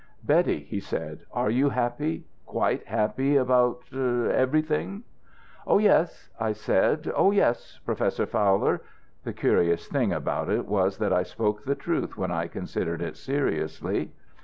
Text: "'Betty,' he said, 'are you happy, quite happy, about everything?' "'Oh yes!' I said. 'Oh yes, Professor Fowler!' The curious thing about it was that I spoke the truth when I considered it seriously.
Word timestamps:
"'Betty,' 0.23 0.63
he 0.63 0.79
said, 0.79 1.19
'are 1.31 1.51
you 1.51 1.69
happy, 1.69 2.25
quite 2.47 2.87
happy, 2.87 3.35
about 3.37 3.83
everything?' 3.93 5.03
"'Oh 5.67 5.77
yes!' 5.77 6.31
I 6.39 6.53
said. 6.53 7.11
'Oh 7.15 7.29
yes, 7.29 7.79
Professor 7.85 8.25
Fowler!' 8.25 8.81
The 9.25 9.33
curious 9.33 9.85
thing 9.87 10.11
about 10.11 10.49
it 10.49 10.65
was 10.65 10.97
that 10.97 11.13
I 11.13 11.21
spoke 11.21 11.65
the 11.65 11.75
truth 11.75 12.17
when 12.17 12.31
I 12.31 12.47
considered 12.47 13.03
it 13.03 13.15
seriously. 13.15 14.11